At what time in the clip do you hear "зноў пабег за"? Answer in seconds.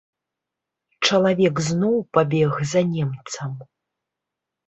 1.67-2.81